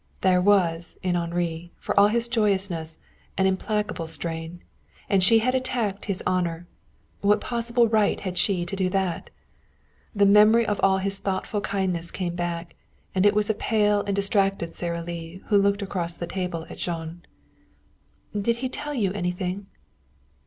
[0.21, 2.97] There was, in Henri, for all his joyousness,
[3.37, 4.63] an implacable strain.
[5.07, 6.65] And she had attacked his honor.
[7.21, 9.29] What possible right had she to do that?
[10.15, 12.73] The memory of all his thoughtful kindness came back,
[13.13, 16.79] and it was a pale and distracted Sara Lee who looked across the table at
[16.79, 17.21] Jean.
[18.35, 19.67] "Did he tell you anything?"